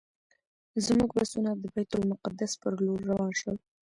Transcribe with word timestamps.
زموږ 0.85 1.09
بسونه 1.17 1.51
د 1.55 1.63
بیت 1.73 1.91
المقدس 1.97 2.51
پر 2.61 2.73
لور 2.85 2.99
روان 3.11 3.31
شول. 3.39 3.57